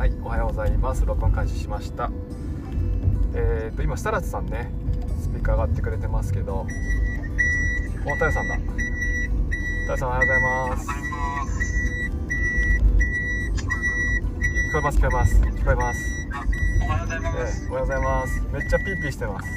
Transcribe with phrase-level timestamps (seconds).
[0.00, 1.04] はい、おはようございます。
[1.04, 2.10] 録音開始しました。
[3.34, 4.70] えーと、今、設楽さんね、
[5.20, 6.66] スピーカー上がってくれてますけど、
[8.06, 8.56] お、太陽さんだ。
[8.56, 8.70] 太
[9.90, 10.88] 陽さん、おはようございます。
[14.70, 15.34] 聞こえます、聞こえます。
[15.34, 16.00] 聞こえます。
[16.82, 17.32] おはようございまえ。
[17.32, 18.42] ーおはようございます。
[18.54, 19.48] めっちゃピーピーしてます。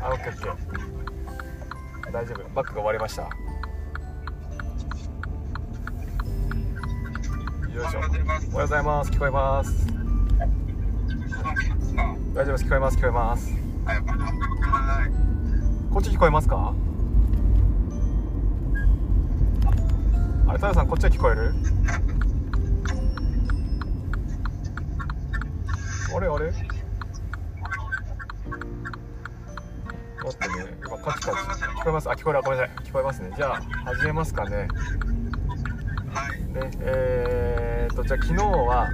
[0.00, 2.12] あ、オッケーオッケー。
[2.12, 2.48] 大丈夫。
[2.54, 3.45] バックが終わりました。
[7.96, 8.00] しょ。
[8.00, 8.08] おはよ
[8.50, 9.10] うございます。
[9.10, 9.86] 聞こえます。
[12.34, 12.64] 大丈夫です。
[12.64, 12.96] 聞こえます。
[12.98, 13.52] 聞こえます。
[15.90, 16.74] こっち聞こえますか？
[20.48, 21.54] あれ、太陽さん、こっちは聞こえる？
[26.14, 26.52] あれあれ？
[30.22, 31.36] 待ってね、今カチカチ。
[31.36, 32.10] 聞こえます？
[32.10, 32.42] あ、聞こえる。
[32.42, 32.76] ごめんなさい。
[32.84, 33.32] 聞こえますね。
[33.36, 34.68] じゃあ、始めますかね。
[36.12, 36.42] はい。
[36.52, 37.65] ね、えー
[37.96, 38.92] と、じゃあ昨日は、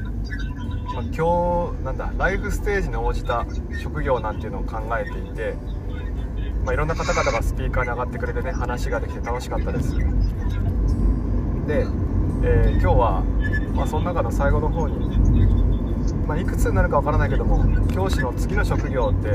[0.94, 3.44] まあ、今日、なんだ、ライフステージに応じた
[3.82, 5.56] 職業なんていうのを考えていて、
[6.64, 9.96] まあ、いろんな方々がスピーカーに上がってくれてね、話ができて楽しかったです。
[11.66, 11.86] で、
[12.44, 13.22] えー今日は、
[13.74, 15.16] まあ、その中の最後の方に、
[16.26, 19.30] まあ、いくつになるかわからないけども教師の次の職業って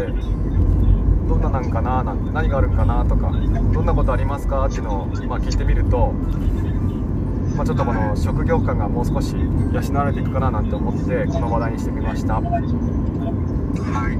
[1.27, 6.13] どんななんかななん何があるんかなとかどんなことありますかっていうのを、まあ、聞いてみると、
[7.57, 9.41] まあ、ちょっとこの職業感がもう少し養
[9.97, 12.59] われていくかななんて思ってこの話題にしてみました、ね、は
[14.11, 14.19] い。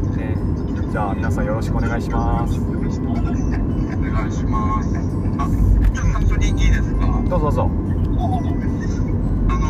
[0.92, 4.98] じゃあ皆さんよろしくお願いしますお願いします。
[5.38, 5.48] あ、
[5.94, 7.06] ちょっと最初にいいですか？
[7.30, 7.70] どうぞどうぞ
[9.50, 9.62] あの、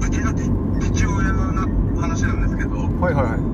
[0.00, 0.34] うちの
[0.80, 1.68] 父親の
[2.00, 3.53] 話なんですけど、うはいはいはい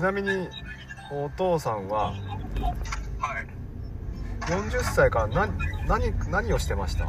[0.00, 0.48] ちなみに
[1.12, 3.46] お父さんははい。
[4.46, 5.52] 40歳から何
[5.86, 7.04] 何何をしてました？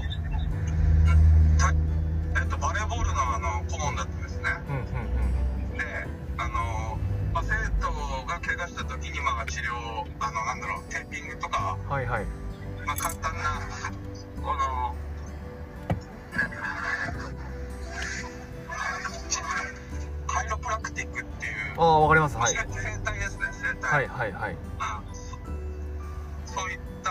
[21.81, 22.37] ああわかります。
[22.37, 22.53] はい。
[22.53, 23.79] ですね。
[23.81, 24.51] はいはいはい。
[24.51, 24.57] うん
[26.45, 27.09] そそういった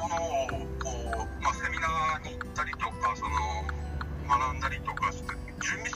[0.00, 3.36] ものをこう、まあ、セミナーに行ったりとかその
[4.26, 5.90] 学んだりとかして準備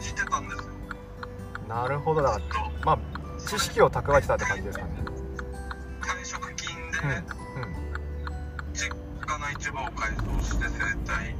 [0.00, 0.64] ししてたんですよ。
[1.68, 2.22] なるほど。
[2.22, 2.40] だ
[2.84, 2.98] まあ
[3.46, 4.90] 知識を蓄えてたって感じですかね
[6.02, 7.22] 退職金でうんうん。
[8.72, 8.90] 実
[9.24, 11.34] 家の一部を改装して生体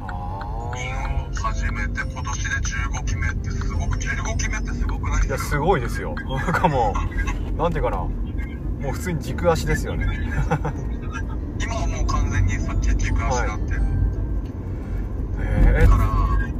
[0.00, 2.21] あ院を始めて今年で
[2.62, 6.14] 15期目ってすごく15期目ってすごくないあいやすごいですよ。
[6.28, 6.94] なんかも
[7.54, 7.96] うなんていうかな。
[7.98, 10.06] もう普通に軸足ですよね。
[11.62, 13.82] 今はもう完全にそっち軸足になってる
[15.38, 16.04] えから、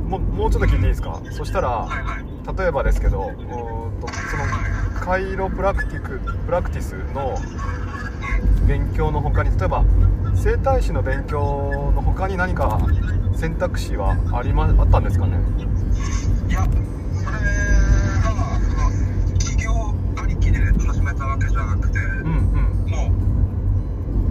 [0.08, 1.20] ももうちょっと聞いていいですか？
[1.32, 9.84] そしたらはいはい例えばですけどうーんとそのはカイロプラクティックプラクティスのいうん勉強の他に例えば
[10.34, 12.78] 整体師の勉強の他に何か
[13.36, 15.38] 選択肢はありまあったんですかね？
[16.48, 17.38] いや、それ
[18.22, 18.30] が、
[18.60, 18.90] その、
[19.38, 19.72] 企業
[20.22, 22.90] ありきで始めたわけじゃなくて、うんうん。
[22.90, 23.10] も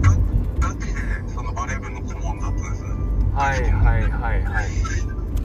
[0.00, 1.00] ガガチで、
[1.34, 2.82] そのバレー部の顧問だったんです。
[2.84, 2.88] ね。
[3.34, 4.68] はいはいはいはい。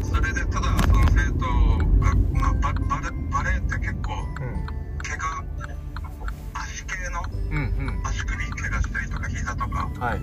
[0.04, 1.46] それで、ただ、その生徒
[2.00, 4.66] が、まあ、ババレバレーって結構、うん。
[5.04, 5.44] 怪我、
[6.54, 7.22] 足系の
[7.52, 8.08] うんうん。
[8.08, 10.22] 足首怪我したりとか、膝とか、はい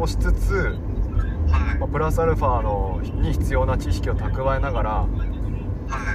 [0.00, 1.78] をしつつ、はい。
[1.78, 5.06] まあプラスアルファのに必要な知識を蓄えながらは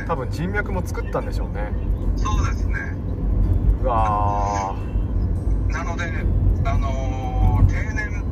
[0.03, 0.07] い。
[0.07, 1.71] 多分人脈も作ったんでしょうね。
[2.15, 2.75] そうですね。
[3.83, 4.75] うわ
[5.67, 6.03] なので
[6.65, 8.23] あのー定年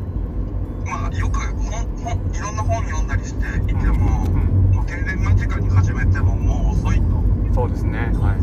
[0.85, 7.01] まあよく本本いろんな本読んだりしていても、うんもう定年間近に始めてももう遅いと。
[7.03, 7.99] ーそうですね。
[7.99, 8.09] はい。
[8.13, 8.35] は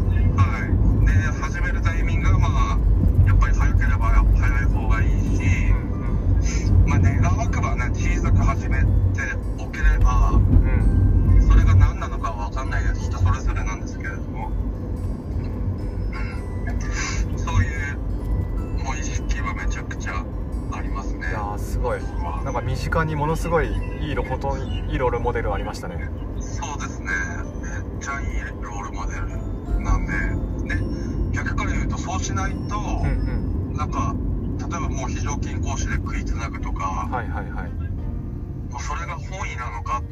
[1.03, 1.07] い。
[1.07, 1.13] で
[1.43, 2.79] 始めるタイミングがまあ
[3.45, 5.43] ぱり早ければ早い方がいいし、
[6.87, 8.87] まあ願わくばね小さく始めて
[9.59, 10.41] おければ
[11.47, 13.05] それが何なのかは分かんないです。
[13.05, 14.51] 人それぞれなんですけれども、
[17.29, 17.99] うん、そういう
[18.83, 20.25] もう意識はめちゃくちゃ
[20.73, 21.29] ありますね。
[21.29, 22.01] いやーすごい。
[22.45, 23.71] なんか身近にものすごい
[24.01, 26.09] いいロ本当にいいロールモデルありましたね。
[26.41, 27.11] そうですね。
[27.61, 28.27] めっちゃいい
[28.63, 29.29] ロールモデル
[29.83, 30.13] なんで。
[30.75, 30.81] で
[31.33, 32.79] 逆から言うとそうしないと、
[35.07, 37.71] う非常勤講師で食いつなぐとか、うんはいはいはい。
[38.71, 40.03] もうそれが本意なのかっ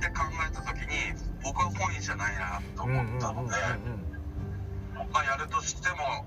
[0.00, 1.12] て考えた時に
[1.42, 3.52] 僕は本意じゃないなと思ったので、
[5.12, 6.24] まあ、やるとしても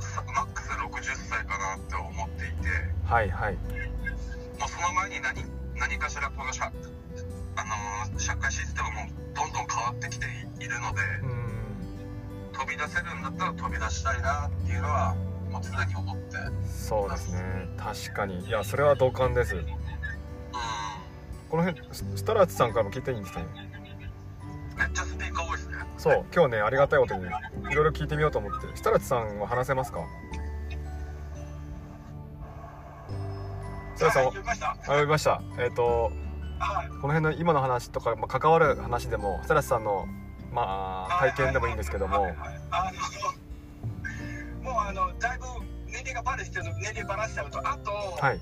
[0.00, 2.68] さマックス60歳かなって思っていて
[3.04, 3.54] はいはい。
[3.54, 5.44] もうその前に何
[5.78, 6.70] 何かしらこの社,、あ
[8.10, 10.26] のー社会システムもどんどん変わってきて
[10.60, 12.52] いるので、うん。
[12.52, 15.14] 飛び出せるんだったら飛び出したいなっていうのは
[15.56, 16.36] もう常に思って。
[16.68, 17.42] そうですね。
[17.78, 18.46] 確かに。
[18.46, 19.56] いやそれは同感です。
[19.56, 19.64] うん。
[21.50, 23.40] この辺ススタラツさんからも聞いていいんですか？
[23.40, 23.46] ね
[24.76, 25.76] めっちゃスピーカー多いですね。
[25.96, 26.26] そう。
[26.34, 28.66] 今日ねありがたいことにいろいろ聞いてみようと思って。
[28.74, 30.00] スタラツさんは話せますか？
[33.96, 34.30] スタラツさんは？
[34.30, 34.76] い読みました。
[35.06, 35.62] ました。
[35.62, 36.12] えっ、と
[36.58, 36.88] はい。
[36.88, 40.06] この辺の今の話とか、まあ、関わる話でもスタラツさんの
[40.52, 42.20] まあ体験でもいいんですけども。
[42.20, 42.36] はいはい。
[42.36, 42.94] はい
[46.36, 47.90] 年齢がバレして年齢バラしちゃうとあと、
[48.20, 48.40] はい。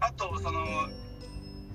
[0.00, 0.64] あとその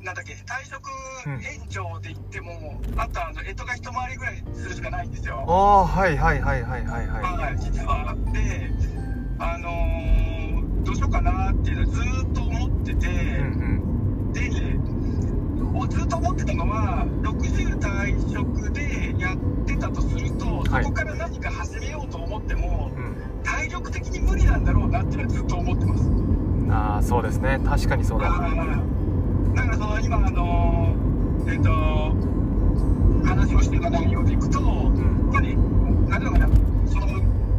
[0.02, 0.88] なんだっけ退職
[1.26, 5.46] うん延長で言っても、あとあの干支が一回りぐらいするしかないんですよ。
[5.48, 8.72] ああはいはいはいはいはいははい実はあって
[9.40, 14.34] あのーどうしようかなっていうのをずーっと思ってて、いうん。
[14.34, 14.50] で
[15.80, 20.84] おずっと思ってたのは60退職でやってたとするとそはい。
[20.84, 23.04] こから何か始めようと思っても、うん。
[23.04, 23.13] 体
[23.84, 26.04] 力的に無理なんだろうなっていうのはずっと思ってます。
[26.04, 27.60] うんああそうですね。
[27.66, 28.26] 確かにそうだ。
[28.30, 30.96] だからその今あの
[31.48, 31.70] えっ、と
[33.28, 35.30] 話をしてた内容でいくとやうん。
[35.30, 35.56] っぱり
[36.10, 36.50] 何ていうのかな
[36.88, 37.08] その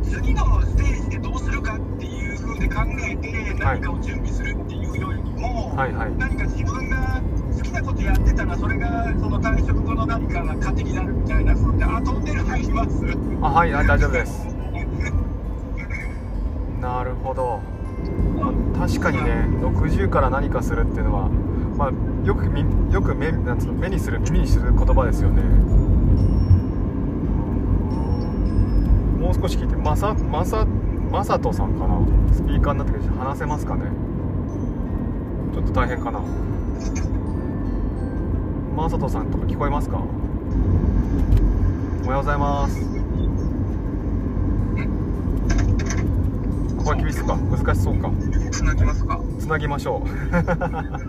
[0.03, 5.93] 次のステージでどうするかっていう風で考えて何かを準備するっていうよりも、はい。
[5.93, 7.21] はい何か自分が
[7.57, 12.97] 好きなことやってたらそれがその退職後の何かが糧になるみたいなそういった後出る入ります。
[13.43, 13.75] あはい。
[13.75, 14.54] あ大丈夫です
[16.85, 17.63] なるほど。
[18.79, 21.31] 確かにね60から何かするっていうのは、
[21.79, 21.93] まあ、
[22.27, 25.41] よくみよく目なんつうの目にする耳にする言葉ですよね。
[29.19, 30.67] もう少し聞いてまさまさ
[31.11, 31.99] まさとさんかな？
[32.35, 33.85] スピーカーになってくるし話せますかね？
[35.55, 36.21] ちょっと大変かな？
[38.77, 39.97] まさとさんとか聞こえますか？
[42.05, 42.94] おはようございます。
[46.85, 47.37] これ厳しそうか。
[47.37, 48.11] 難しそうか。
[48.51, 49.19] つなぎますか？
[49.39, 50.03] つなぎましょう。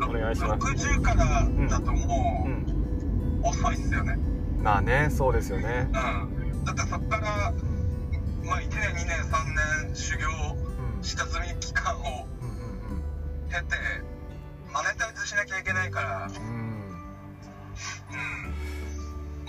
[0.09, 0.65] お願いします。
[0.67, 1.25] 60から
[1.69, 3.41] だともううん。
[3.43, 4.17] 遅いっすよね。
[4.61, 5.87] まあねそうですよね。
[5.87, 6.63] うん。
[6.63, 7.51] だってそこから
[8.45, 9.19] まあ1年2年
[9.83, 10.27] 3年修行
[10.97, 13.03] うん下積み期間をうん
[13.49, 13.65] 経て
[14.73, 16.27] マネタイズしなきゃいけないから。
[16.27, 16.33] うん。
[16.33, 16.41] うん。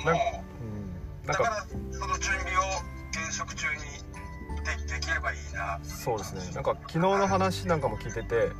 [0.04, 0.18] うんう
[0.60, 0.64] う
[1.22, 1.26] ん。
[1.26, 2.60] だからその準備を
[3.10, 3.80] 現職中に
[4.66, 5.78] でできればいいな。
[5.82, 6.40] そうですね。
[6.54, 8.50] なんか昨日の話なんかも聞いてて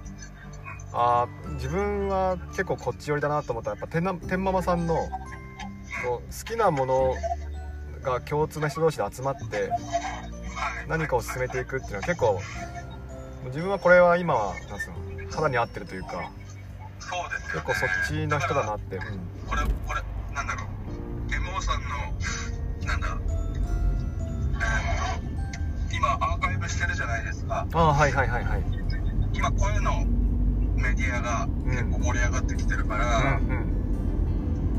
[0.92, 3.72] あー自分は結構こっち寄りだなと思った。
[3.72, 7.14] らやっぱ天ママさんのこう好きなもの
[8.02, 9.70] が共通な人同士で集まってはい。
[10.88, 12.40] 何かを進めていくっていうのは結構
[13.46, 16.30] 自分はこれは今はなんつうの肌に合ってるというか
[16.98, 19.02] そうですよ、ね、結構そっちの人だなって、うん、
[19.46, 20.02] これこれ
[20.34, 20.66] なんだろう。
[21.30, 21.88] MO さんの
[22.86, 23.18] なんだ
[25.96, 27.66] 今アーカイブしてるじゃないですか。
[27.72, 28.62] ああはいはいはいはい。
[29.32, 30.04] 今声の
[30.76, 33.46] メディアが結構盛り上がってきてるから、うん。
[33.48, 33.76] うん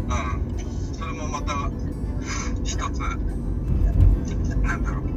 [0.08, 1.70] うん、それもまた
[2.64, 3.00] 一つ
[4.62, 5.08] なんだろう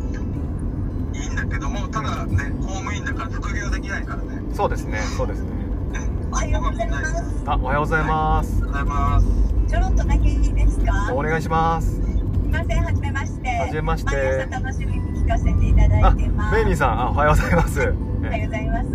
[1.16, 4.42] いいんだけどもただね公務員だから副業できないからね。
[4.54, 5.50] そうですねそうですね。
[5.95, 7.42] うんおはようございます。
[7.47, 8.64] あおはようございます。
[8.64, 9.26] おはようございます。
[9.69, 11.12] ちょろっとだけいいですか？
[11.14, 11.95] お願いします。
[11.95, 13.49] すみません、はじめまして。
[13.49, 14.16] はじめまして。
[14.16, 15.00] 毎朝楽しみに聞
[15.31, 16.55] かせていただあいてます。
[16.57, 18.89] メイミーさんあおはようございます、えおはようございます。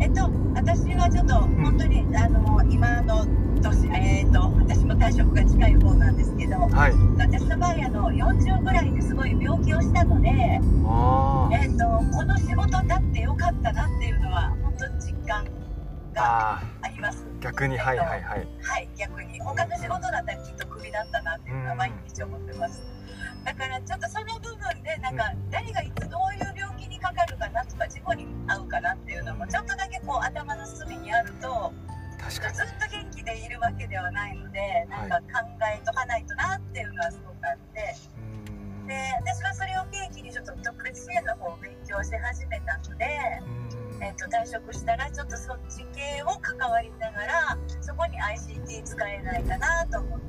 [0.00, 3.26] えっと、私はちょっと、本当に、あの、今の
[3.60, 6.56] 年、えっと、私も退職が近い方なんですけど。
[6.56, 10.60] はい私の場合、あの、40ぐらいですごい病気をしたので。
[10.86, 15.44] あえっと、この仕事だってよかったなっていうのは、本当に実感
[16.16, 17.24] あがああります。
[17.40, 22.82] ー逆にはいはいはいはい、逆に、他の仕事だったら、きっとクビだったなっていうのは毎日思ってます。
[23.44, 31.72] だから、ちょっとその部分で、なんか、誰がいつどういう病気にかかるかなとか、事故に遭うかなっていうのも、ちょっとだけこう頭の隅にあると。
[32.28, 35.24] ず確かにっと元気でいるわけではないので、なんか考
[35.74, 37.94] えとかないとなっていうのはすごくあって。
[38.16, 43.06] うーんで、私はそれを契機に、ちょっと独立支援の方を勉強し始めたので。
[44.00, 50.27] えっと退職したらちょっとそっち系を関わりながらそこに ICT 使えないかなと思って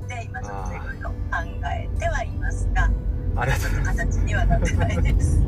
[3.40, 3.98] ありがとうございます。
[3.98, 5.40] 形にはなってないです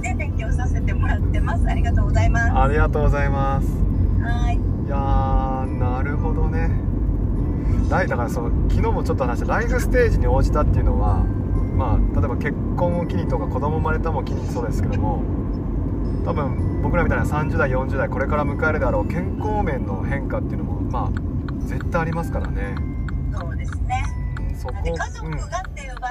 [0.00, 1.66] で勉強させてもらってます。
[1.66, 2.52] ありがとうございます。
[2.52, 3.68] ありがとうございます。
[4.22, 4.54] はい。
[4.54, 6.70] いやーなるほどね。
[7.88, 9.52] だからその昨日もちょっと話した。
[9.56, 11.24] ライフステージに応じたっていうのは
[11.76, 15.22] まあ例えば結婚を機にとか子供生まれたも機にそうですけども
[16.24, 22.76] 多分僕らみたいな30代40代これから迎えるであろう健康面の変化っていうのもまあ絶対ありますからね。
[23.36, 24.04] そうですね。
[24.50, 26.10] うんそこで家族うんがっていう場合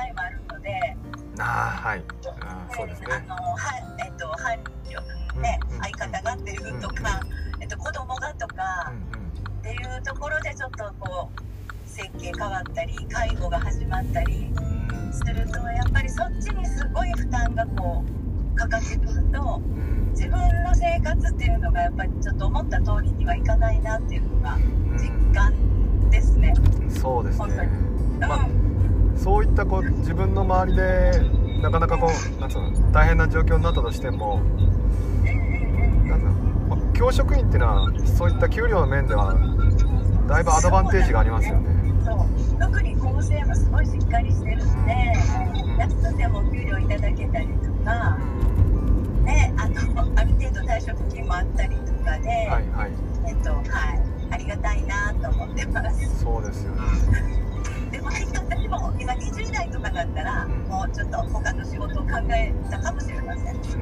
[1.39, 2.04] ああはい。
[2.42, 3.08] あーそうですね。
[3.12, 3.58] あのは
[4.06, 4.60] えっと伴
[5.36, 7.20] 侶ねうんうん相方がっていうとか、
[7.62, 9.30] えっと子供がとか、うんうん。
[9.60, 15.13] っていうところでちょっとこう設計変わったり介護が始まったりうん。
[15.13, 18.04] するとやっぱりそっちにすごい負担がこ
[18.54, 20.10] うかかってくるとうん。
[20.12, 24.58] 自分の生活っていうのがやっぱりちょっと思った通りにはいかないなっていうのが
[24.98, 26.54] 実感ですね。
[26.82, 27.46] うんそうですね。
[27.46, 27.70] 本当に。
[28.30, 28.48] まあ
[29.15, 31.12] そういったこう自分の周りで
[31.62, 34.41] なかなかこうなんつうの大変な状況になったとしても
[36.05, 36.31] なんつうの
[36.69, 39.34] まあ教職員っていうのはそういった給料の面では
[40.27, 41.75] だいぶアドバンテージがありますよね。
[42.05, 42.17] そう
[42.60, 45.13] 特に構成もすごいしっかりしてるんで
[45.77, 48.17] 夏でもお給料いただけたりとか、
[49.24, 52.91] ね、あのある程度退職金もあったりとかで、はいはい
[53.27, 53.65] えっとはい、
[54.31, 56.24] ありがたいなと思ってます。
[56.24, 57.45] そうですよね。
[58.05, 63.63] でもきっと私も今20代とかだったら、うんもうちょっと他の仕事を考えたかもしれません。
[63.63, 63.77] す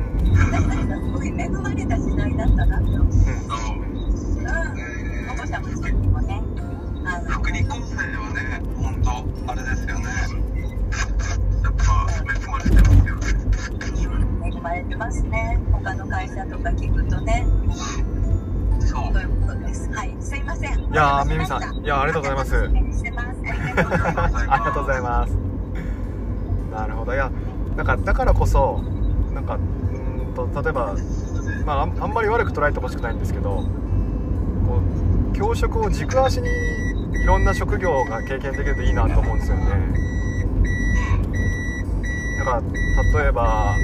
[1.12, 2.86] ごい恵まれた時代だったなと。
[2.86, 3.10] うん、うん
[5.28, 6.42] 保護者の人にもね、
[7.06, 10.06] あの福利厚生はね、本当あれですよね。
[11.64, 14.22] やっぱ恵まれてますよね。
[14.46, 15.60] 恵まれてますね。
[15.72, 17.46] 他の会社とか聞くとね、
[18.82, 19.90] そうそういうことです。
[19.92, 20.80] はい、すいません。
[20.80, 23.13] いやーお邪魔しましたミミさんいやありがとうございます。
[23.76, 25.38] ありがとうございます。
[26.72, 27.32] なるほどいや
[27.76, 28.82] なんかだからこそ
[29.34, 30.96] なんかうんと例えば
[31.66, 33.64] まああんあんまり悪く捉えてほしくないんですけどこ
[35.32, 36.50] う教職を軸足に
[37.22, 39.64] いろんな職業が経験できるといいなと思うんですよね。
[42.40, 43.76] だから例えば、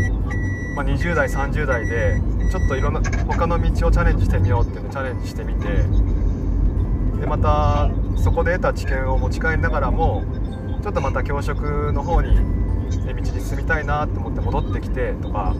[0.75, 2.19] まあ、20代30代で
[2.51, 5.67] ちょっといろんな他の道をチャレンジしてみようっていうのをチャレンジしてみて
[7.21, 7.89] でまた
[8.21, 10.23] そこで得た知見を持ち帰りながらも
[10.81, 12.35] ちょっとまた教職の方に
[13.05, 15.55] ね道に進みたいなと思って戻ってきてとか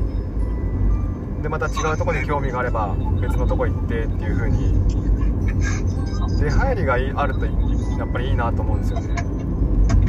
[1.41, 4.73] でまた違うところに興味があれば別のとこ行ってっていう風に
[6.39, 7.51] 出入りがあるとや
[8.05, 9.07] っぱりいいなと思うんですよね。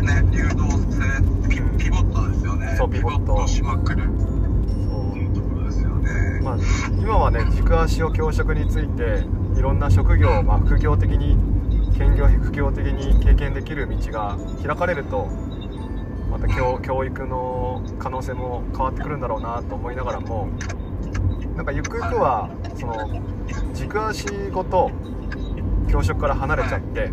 [0.00, 2.74] ね、流動性ピ、ピボットですよね。
[2.76, 6.40] そうピボットしまくるそうところですよね。
[6.42, 6.56] まあ、
[7.00, 9.24] 今はね軸足を教職について
[9.58, 11.36] いろんな職業、まあ、副業的に
[11.96, 15.26] 兼業副業的に経験できる道が開かれると
[16.30, 20.48] また教教育の可能性も変わってくるんだろうなと思いながらも
[21.56, 23.08] なんかゆくゆくはその
[23.74, 24.90] 軸足ごと
[25.90, 27.10] 教職から離れちゃってで。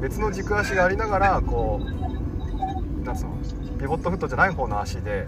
[0.00, 3.36] 別の軸足がありながらこうなんつうの
[3.78, 5.26] ピボットフットじゃない方の足で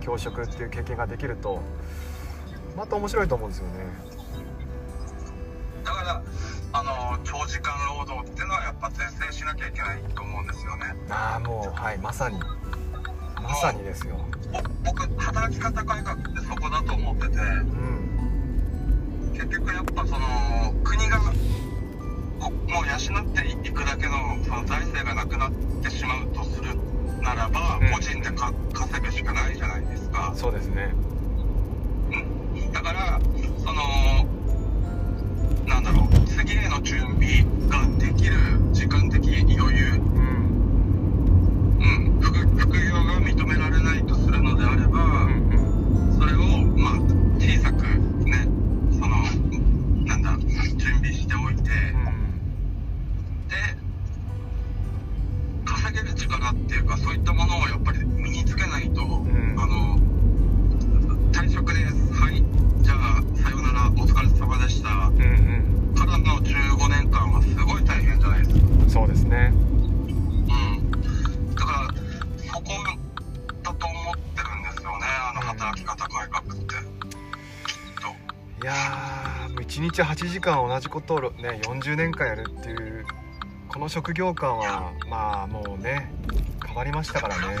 [0.00, 1.60] 教職っていう経験ができると
[2.76, 4.19] また面白いと思うんですよね。
[6.14, 6.22] ら、
[6.72, 10.94] あの、長時間労働っていうのはやっぱ是正しなきゃいけないと思うんですよね。
[11.10, 12.38] ああもうはいまさに
[13.42, 14.16] まさにですよ。
[14.52, 18.00] ぼ僕、働き方改革ってそこだと思ってて、うん
[19.32, 20.26] 結局やっぱその、
[20.84, 21.18] 国が、
[22.38, 24.12] こもう養っていくだけの
[24.44, 25.52] その財政がなくなっ
[25.82, 26.76] てしまうとする
[27.22, 30.32] ならば、うん個人でか稼ぐしかないじゃないですか。
[30.36, 30.92] そうですね。
[32.12, 33.20] うんだから、
[33.58, 33.82] その、
[36.44, 38.32] だろう、次への準備ができる
[38.72, 39.79] 時間的余裕、
[80.40, 83.04] 時間同じことをね40年間やるっていう
[83.68, 86.10] この職業観はまあもうね
[86.66, 87.58] 変わりましたからね。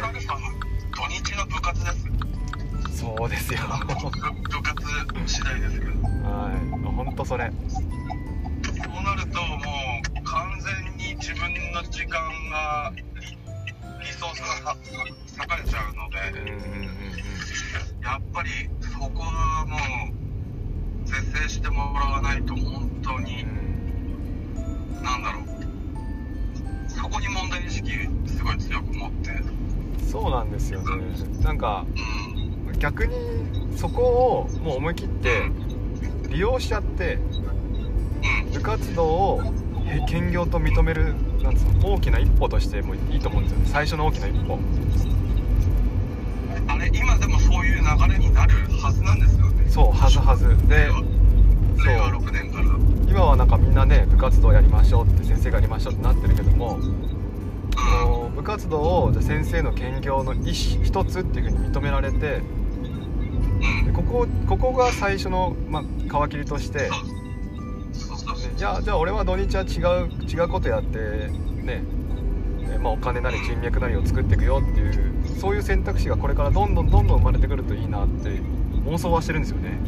[0.96, 1.90] 土日の部活で
[2.88, 3.00] す。
[3.02, 3.60] そうですよ。
[3.60, 4.86] は部部活
[5.26, 5.92] 次第ですけど。
[5.92, 6.92] い。
[6.96, 7.52] ほんとそれ。
[7.52, 9.56] そうなるとも
[10.18, 10.58] う完
[10.88, 12.18] 全に自分の時間
[12.50, 13.02] がリ
[14.06, 14.76] リソースがさ
[15.38, 16.90] 割かれちゃうのでうんうんうん。
[18.00, 19.76] やっぱりそこはも
[20.16, 20.19] う
[21.30, 25.44] 是正してもらわないと本当にうんなんだろう。
[26.88, 27.90] そこに問題意識
[28.26, 29.30] すごい強く持って。
[30.06, 31.04] そうなんですよね。
[31.42, 31.86] なんか
[32.66, 32.78] うん。
[32.78, 33.14] 逆に
[33.76, 35.42] そこをもう思い切って
[36.28, 38.52] 利用しちゃってうん。
[38.52, 39.42] 部活動を
[39.86, 43.66] へ兼業と認めるなんつうの大きな一歩としてもいいと思うんですよね。
[43.66, 44.58] 最初の大きな一歩。
[46.68, 49.68] あれ今でもそういう流れになるはずなんですよね。
[49.68, 50.48] そうはずはず。
[50.68, 50.90] で
[51.84, 52.64] 令和6年から
[53.08, 56.78] 今はなんかみんなね部活動やりましょうって先生がやりましょうってなってるけども
[57.76, 62.42] あの部活動をじゃ先生の兼業の一一つっていうふうに認められてで
[63.94, 66.90] ここここが最初の、まあ、皮切りとして、ね、
[68.56, 71.82] じゃあ俺は土日は違う違うことやってね
[72.78, 78.40] まあ、お金なり人脈なりを作っていくよっていうそういう選択肢がこれからどんどんどんどん生まれてくるといいなって
[78.84, 79.78] 妄想はしてるんですよね。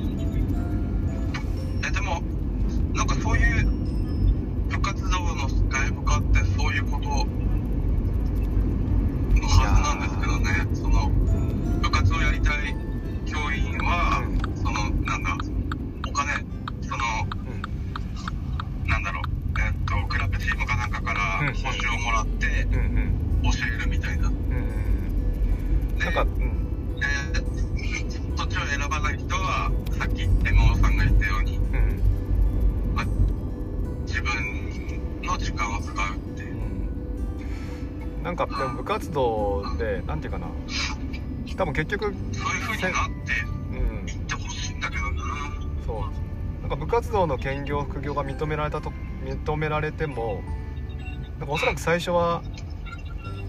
[35.32, 36.54] の時間を使うっていう。
[36.54, 38.22] うん。
[38.22, 40.46] なんかでも部活動でなんていうかな。
[41.56, 43.22] 多分結局そういう風になって
[43.70, 44.08] うん。
[44.08, 45.24] いってほしいんだけどな。
[45.86, 46.60] そう。
[46.60, 48.92] なんか部活動の兼業副業が認められたと
[49.24, 50.42] 認められても
[51.38, 52.42] なんかおそらく最初は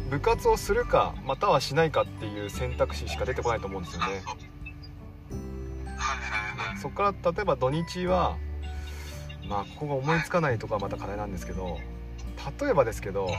[0.10, 4.22] 部活をするかまたはしないかっていう選択肢しか出てこないと思うんですよね。
[6.82, 8.38] そこから例えば土日は
[9.54, 11.78] まあここが思いつかないとかまた課題なんですけど
[12.60, 13.30] 例えばですけど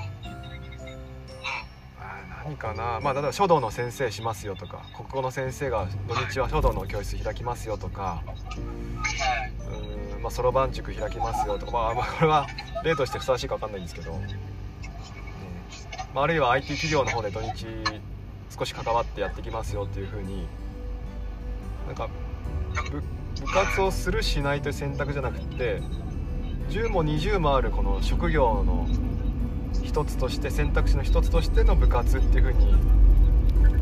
[2.44, 3.00] 何かな。
[3.03, 8.22] まあ例えば書道の先生しますよとか国語の先生が土日は書道の教室開きますよとか
[9.66, 12.46] うーんまあそろばん塾開きますよとか、まあ、まあこれは
[12.85, 14.38] 例としてふさわしいか分かんないんですけど、ね
[16.14, 17.66] まあ、あるいは IT 企業の方で土日
[18.57, 20.46] 少し関わってやってきますよっていう風に
[21.94, 22.07] な
[22.83, 23.02] んか部
[23.40, 25.80] 部活をするしないという選択じゃなくって
[26.70, 28.87] 10も20もあるこの職業の
[29.83, 32.74] 一つとして選択肢の一つとしての部活っていう風に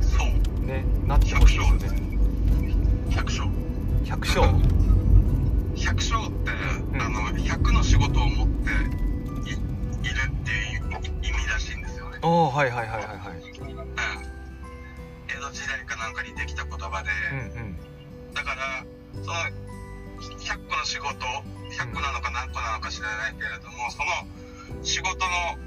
[0.00, 0.24] そ
[0.62, 2.12] うねなってほしいですよね。
[3.10, 3.50] 百姓。
[4.04, 4.40] 百姓。
[5.76, 6.50] 百姓って、
[6.92, 7.02] うん。
[7.02, 8.70] あの100の仕事を持って
[9.50, 9.60] いいる
[10.26, 10.82] っていう
[11.22, 13.36] 意味らしいんですよね、おおはいはいはいはいはい。
[13.36, 17.71] うん、江戸時代かなんかにできた言葉で、うんうん
[18.34, 19.34] だからその
[20.38, 21.16] 100個の仕事
[21.70, 23.98] 100個なのか何個なのか知らないけれどもそ
[24.74, 25.58] の仕事の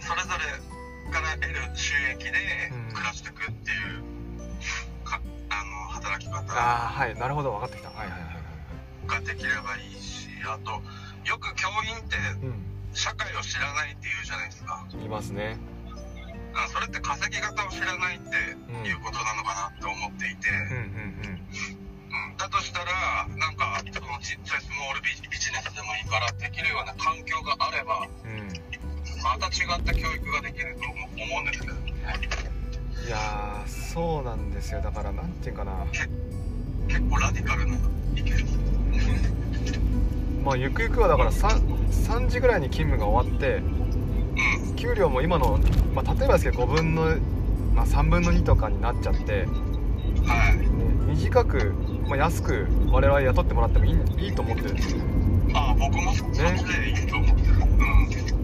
[0.00, 0.72] それぞれ
[1.12, 2.30] から得る収益で
[2.72, 2.94] うん。
[2.94, 7.14] 暮らしていくっていうかあの働き方ああはい。
[7.14, 7.52] なるほど。
[7.52, 7.88] 分かってきた。
[7.90, 9.24] はいはいはいはい。
[9.24, 10.70] ができればいいしあと
[11.28, 12.62] よく教員ってうん。
[12.94, 14.84] 社会を知らないって言うじゃないですか。
[14.92, 15.58] いますね。
[16.54, 18.36] あそれって稼ぎ方を知らないって
[18.86, 20.82] いうことなのかなって思っていて、うんうん
[21.24, 21.42] うん
[22.42, 28.40] だとしたらなんかそのちっちゃいスモールビジネスでもいいからできるような環境があればうん。
[28.40, 28.62] うん
[29.22, 31.74] また違った教育ができると思思うんですけど。
[33.06, 34.80] いやーそうなんですよ。
[34.80, 35.86] だからなんていうかな。
[36.88, 37.76] 結構ラディカルな
[38.16, 38.24] 意見。
[38.24, 38.58] です
[40.44, 43.62] まあゆくゆくはだから 3, 3時ぐらいに勤務が終わって
[44.68, 44.76] うん。
[44.76, 45.60] 給料も今の、
[45.94, 47.16] まあ、例えばですけど5分の、
[47.74, 49.48] まあ、3分の2とかになっちゃって、ね、
[50.26, 51.16] はい。
[51.16, 51.74] 短く、
[52.08, 54.72] まあ、安く我々雇ってもらってもいいいいと思ってる。
[54.72, 55.02] んですよ
[55.54, 57.52] あ僕もそそっちでいいと思ってる。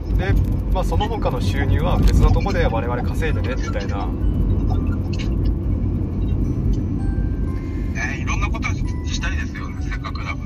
[0.09, 0.19] うん。
[0.19, 0.33] で、
[0.73, 4.07] ままあ、その他の収入は別のとこで我々稼いでねみたいな。
[7.95, 8.69] ねいろんなこと
[9.09, 10.37] したいですよねせっかくだから。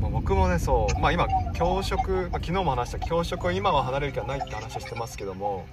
[0.00, 5.66] まあ僕もねそう、まあ、今教職、まあ、昨日も話した教職を今は離れる気はないって話をしてますけども。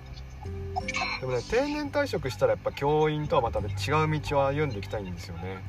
[1.21, 5.63] でもね定年退職したらやっぱ教員とはまた、ね、違う道を歩んでいきたいんですよね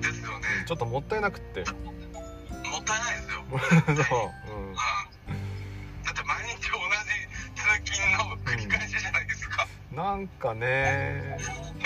[0.00, 0.46] ですよね。
[0.66, 1.60] ちょっともったいなくって。
[1.60, 4.80] もったいないですよ、 そう、うん、だ
[6.10, 7.22] って毎日同じ
[7.54, 9.66] 通勤の繰り返しじゃないですか。
[9.90, 11.36] うん、なんかね。
[11.38, 11.82] うん。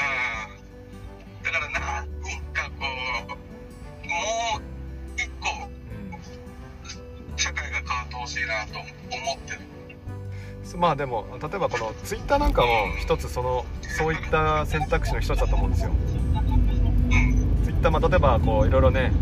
[1.42, 1.81] だから何
[2.53, 2.87] かこ
[3.29, 8.87] うもう一個うん社会が変わってほしいなと思
[9.35, 9.61] ってる。
[10.77, 12.68] まあでも例えばこのツイッターなんかも
[13.01, 13.64] 一つその
[13.99, 15.92] そういった選択肢の一つだと思うんですよ
[17.87, 19.12] ターまあ例えばこういろいろね、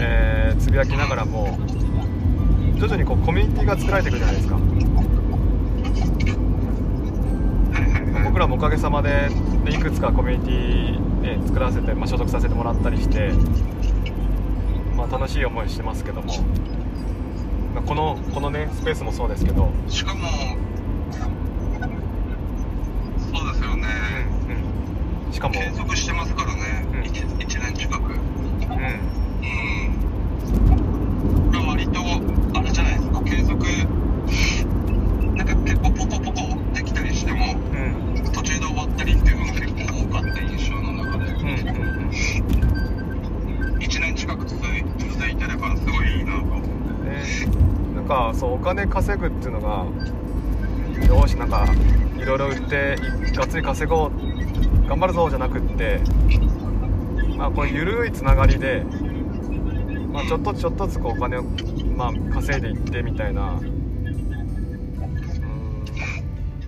[0.00, 1.58] えーつぶやきながらも
[2.76, 4.58] 徐々にこうコミュニティが作られていくじゃないですか。
[8.24, 9.28] 僕らもおかげさまで
[9.64, 13.32] でいくつかコミュニティ、ね、作らせて、まあ、所属させてもらったりして、
[14.96, 16.34] まあ、楽しい思いしてますけども、
[17.74, 20.28] まあこのこのねスペースもそうですけど、しかも
[23.32, 23.86] そうですよね。
[25.26, 26.63] うん、しかも、継続してますからね、
[27.20, 28.18] 1, 年近くうん、うん。
[31.46, 32.00] これは割と
[32.58, 33.64] あれじゃないですか継続
[35.36, 35.46] なん。
[35.46, 36.40] か結構ポコポコ
[36.74, 38.32] できたりしてもうん。
[38.32, 41.38] 途中で終わったりっていうのが結構多かった印象の中でうん。
[41.38, 42.10] うん。
[43.78, 46.60] 1年近く続い続いてるからすごいいいなと思う
[47.04, 47.22] ね
[47.94, 48.04] なん。
[48.06, 49.86] かそうお金稼ぐっていうのが
[51.06, 51.50] よしなん。
[51.50, 51.66] か
[52.18, 52.96] いろいろ売って
[53.34, 54.10] がっつり稼ごう
[54.88, 56.00] 頑張るぞじゃなくって
[57.46, 58.84] あこれ緩いつながりで、
[60.12, 61.42] まあ、ちょっとちょっとずつこうお金を、
[61.96, 63.74] まあ、稼いでいってみたいなうん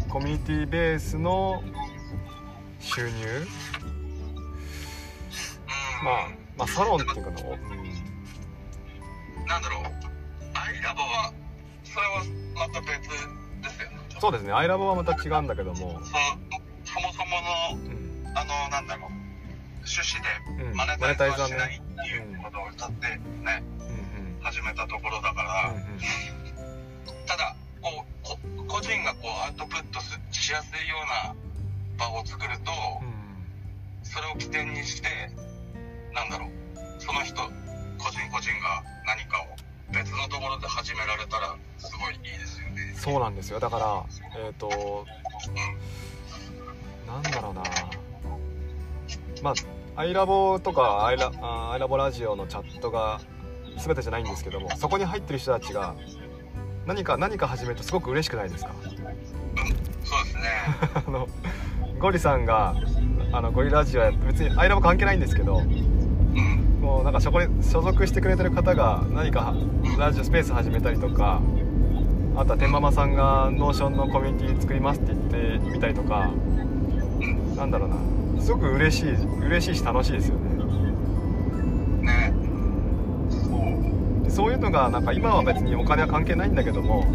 [0.09, 1.63] コミュニティベースの
[2.81, 3.47] 収入うん
[6.05, 7.61] まあまあサロンっていうかな、うん。
[9.47, 9.85] なんだろう。
[10.55, 11.33] アイラボは
[11.85, 13.15] それはまた別です
[13.83, 13.99] よね。
[14.21, 14.53] そうですね。
[14.53, 16.01] アイラボはまた違うんだけども、そも
[17.13, 17.43] そも
[17.77, 18.25] のうん。
[18.37, 19.26] あのなんだろう
[19.87, 20.77] 趣旨でうん。
[20.77, 25.99] マネタイズはしないっていうんうことを歌ってねうん始めたところだから、うんうん。
[27.27, 31.35] ただこうこ個人がこうアウトプットすしやすいような
[31.99, 32.73] 場を作ると、
[34.03, 35.09] それを起点にして
[36.13, 36.51] なんだろう
[37.01, 37.37] その人
[37.99, 39.47] 個人個人が何かを
[39.93, 42.95] 別のところで始められたらすごいいいですよね。
[42.97, 43.61] そうなんですよ。
[43.61, 44.05] だから
[44.45, 45.07] えっ、と
[47.07, 47.63] なんだろうな。
[49.43, 49.55] まあ
[49.97, 53.21] アイラボとかアイラあアイラボラジオのチャットが
[53.79, 55.95] 全てじゃないんですけどもそこに入ってる人たちが
[56.87, 58.75] 何か何か始めるとすごく嬉しくないですか？
[58.83, 60.43] そうですね。
[61.07, 61.29] あの
[61.99, 62.75] ゴリさんが
[63.33, 66.79] あのゴリラジオや別にアイラボ関係ないんですけどうん。
[66.81, 69.55] もうなんかそこに所属してくれてる方が何か
[69.99, 71.41] ラジオスペース始めたりとか
[72.37, 76.31] あとは天ママさんが Notion のコミュニティ作りますって言ってみたりとか
[77.21, 77.57] うん。
[77.57, 77.97] なんだろうな
[78.41, 79.15] すごく嬉しい
[79.47, 80.51] 嬉しいし楽しいですよね。
[82.03, 82.33] ね。
[83.31, 83.39] そ
[84.21, 84.25] う。
[84.25, 87.07] でそういうのがなんか今は別にお金は関係ないんだけども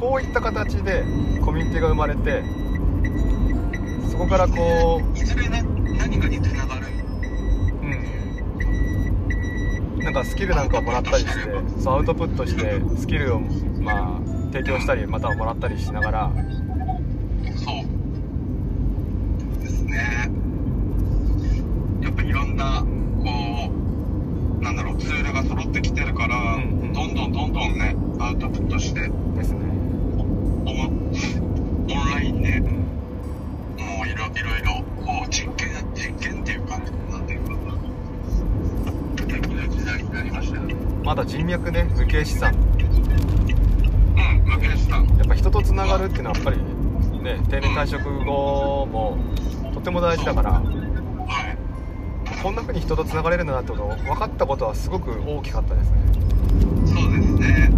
[0.00, 1.04] こういった形で
[1.44, 2.42] コミュニティが生まれて
[4.10, 5.62] そこからこういずれね
[5.98, 6.86] 何かにつながる。
[9.98, 10.04] うん。
[10.04, 11.32] なんかスキルなんかをもらったりして。
[11.80, 13.40] そうアウトプットしてスキルを
[13.80, 14.20] まあ
[14.52, 16.32] 提供したりまたはもらったりしながら
[17.56, 20.30] そうですね。
[22.02, 22.84] やっぱいろんな
[23.22, 23.70] こ
[24.60, 26.92] うなんだろうツールが揃ってきてるから、うんうん。
[26.92, 29.08] どんどんどんどんねアウトプットしてで
[29.44, 29.60] すね、
[30.66, 31.12] オン
[31.86, 32.64] ラインでうん。
[32.64, 37.54] もういろいろいろこう実験実験っていうかなんていうか
[39.26, 40.74] できる時代になりましたよね。
[41.04, 42.52] まだ人脈ね無形資産。
[42.54, 42.60] うん
[44.44, 45.06] 無形資産。
[45.16, 46.58] やっぱ人とつながるっていうのはやっぱり
[47.22, 49.16] ね定年退職後も
[49.78, 50.52] とても大事だから。
[50.52, 52.42] はい。
[52.42, 55.96] こんな風に人とつながれるんだなってことを分かったことはすごく大きかったですね。
[56.84, 57.70] そうですね。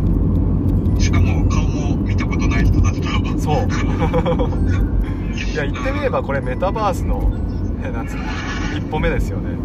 [0.99, 3.09] しかも顔も見たことない人たちと
[3.39, 3.69] そう。
[5.53, 7.31] いや言ってみればこれメタバースの
[7.85, 8.23] えなんつうの
[8.77, 9.59] 一歩目ですよね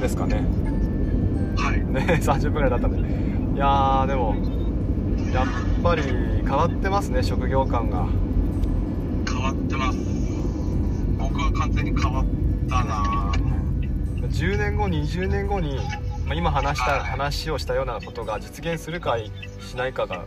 [0.00, 0.44] まあ、そろそろ締めですかね。
[1.56, 1.84] はい。
[1.84, 2.98] ね 30分ぐらいだったんで。
[2.98, 4.36] いやーでも
[5.32, 5.46] やっ
[5.82, 8.06] ぱり変わってますね職業観が。
[9.28, 9.98] 変わってます。
[11.18, 12.24] 僕は完全に変わっ
[12.68, 13.32] たな
[14.28, 15.76] 10年後20年後に、
[16.26, 17.00] まあ、今話したはい。
[17.00, 20.22] 話をしたようなことが実現するかしないかがま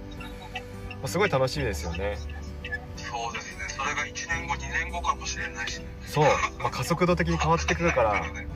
[1.05, 2.17] あすごい楽しみですよね。
[2.97, 3.63] そうですね。
[3.69, 5.79] それが1年後2年後かもしれないし。
[5.79, 6.25] ねそう、
[6.59, 8.21] まあ、加速度的に変わってくるから。
[8.21, 8.50] 全く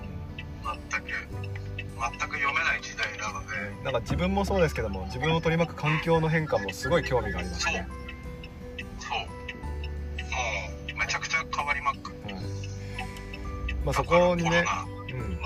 [2.12, 3.56] 全く読めない時代なので。
[3.84, 7.88] なんか自分もそうですけども自分を取り巻く環境の変化もすごい興味がありますね、
[9.00, 9.20] そう。
[9.20, 9.26] も
[10.96, 11.00] う。
[11.00, 13.86] めちゃくちゃ変わりまくうん。
[13.86, 14.66] まあ、そこにね、
[15.12, 15.40] うん、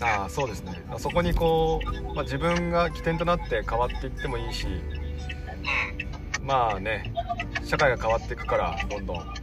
[0.00, 0.82] ああそうですね。
[0.90, 6.46] あそこにこう、まあ、自分が起点となって変わっていってもいいしうん。
[6.46, 7.12] まあね
[7.64, 9.34] 社会が変わっていくからどんどん。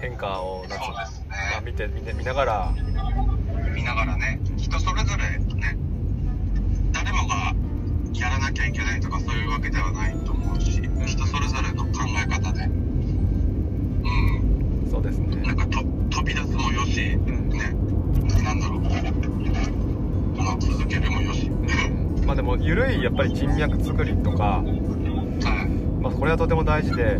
[0.00, 1.26] 変化をなんつうのそうですね。
[1.52, 2.72] まあ、見て見て見ながら。
[3.74, 5.76] 見ながらね人それぞれね
[6.92, 7.54] 誰もが
[8.14, 12.64] やらなきゃいけないとかそういうわけではないと思うし人それぞれの考え方で。
[12.64, 12.68] う
[14.86, 14.90] ん。
[14.90, 15.36] そうですね。
[15.42, 17.50] なんかと飛び出すもよしうん。
[17.50, 17.74] ね。
[18.42, 18.80] なんだろう。
[20.36, 21.48] まあ続けるもよし。
[21.48, 22.26] うん。
[22.26, 26.02] まあでも緩いやっぱり人脈作りとか、はい。
[26.02, 27.18] まあ、これはとても大事で、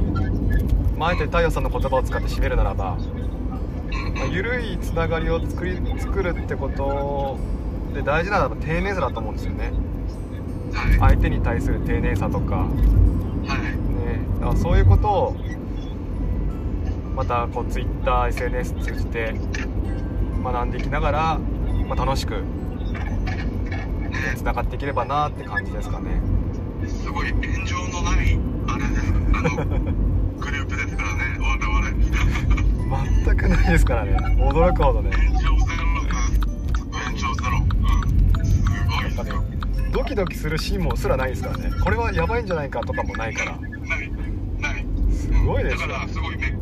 [0.97, 4.15] まあ、あえて太陽さんの言葉を使って締めるならば、うん。
[4.15, 7.39] まあ、緩いつながりを作り作るってこと
[7.95, 9.65] で大事なのは丁寧さだと思うんですよね。
[9.65, 9.88] はい
[10.99, 12.57] 相手に対する丁寧さとか。
[12.57, 12.69] はい。
[14.07, 15.37] ね、だからそういうことを
[17.17, 19.35] またこう TwitterSNS 通じて
[20.43, 21.39] 学んでいきながら、
[21.89, 22.43] まあ、楽しく
[24.37, 26.21] つながっていければなって感じですかね。
[26.87, 29.57] すごい炎上のないあれですあの
[30.39, 34.17] グループですからね我々 全くないですからね。
[34.39, 35.11] 驚くほどね
[39.99, 41.73] ドキドキするシーンもすらないですからね。
[41.83, 43.59] これはやばいんじゃないかとかもないから。
[43.59, 44.13] ない
[44.61, 45.89] ないすごいですよ。
[45.89, 46.57] だからすごいね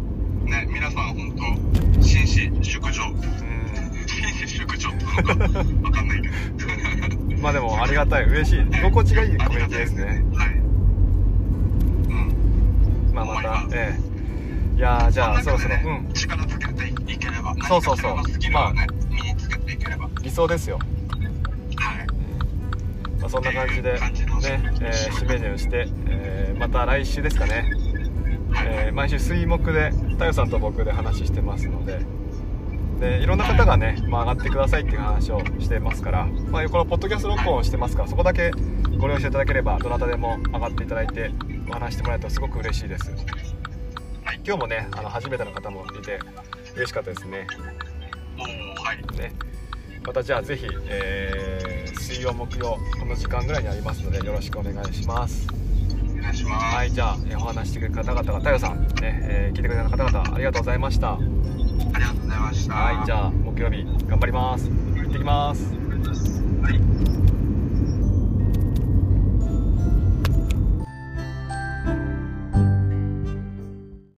[0.46, 1.37] ね皆さん本
[1.99, 3.03] 当紳士淑女。
[3.05, 4.09] うん。
[4.09, 4.88] 紳士淑女。
[4.88, 6.35] ってのかわかんないけど。
[7.42, 8.25] まあでもありがたい。
[8.25, 8.61] 嬉しい。
[8.61, 10.25] 居心地がいいコミュニティですね。
[10.35, 10.55] はい。
[10.55, 10.62] う
[12.09, 13.99] んまあまたえ
[14.75, 14.79] え。
[14.79, 16.12] いやーじゃあそろそろ、うん。
[16.14, 17.55] 力つけていければ。
[17.68, 18.16] そうそうそう。
[18.16, 20.05] 何かしらのスキルをね身につけていければ。
[20.05, 20.81] はい理想ですよ
[23.27, 23.99] まあ、そんな感じで、ね
[24.81, 27.71] えー、締めにして、えーまた来週ですかね、
[28.65, 32.01] えー毎週水木で太陽さんと僕で話してますので。
[33.01, 38.53] でいろんな方がね、まあ、上がってくださいっていう話をしてますから、まあ、このポッドキャスト録音をしてますからそこだけ
[38.97, 41.31] ご了承いただければどなたでも上がっていただいて
[41.69, 43.15] お話してもらえるとすごく嬉しいです。
[44.47, 46.19] 今日もねあの初めての方もいて
[46.75, 47.47] 嬉しかったですね。
[48.39, 55.47] おーはいねまたじゃあぜひ、えー水曜木曜この時間ぐらいにありますのでよろしくお願いします。
[55.51, 56.77] お願いします。
[56.77, 61.14] はいじゃあえーお話ししてくれる方々が太陽さん、ねえー聞いてくれた方々ありがとうございました。
[61.14, 61.25] あり
[62.05, 62.75] がとうございました。
[62.75, 64.69] はいじゃあ木曜日頑張ります。
[64.71, 65.75] 行ってきます。
[66.62, 67.26] はい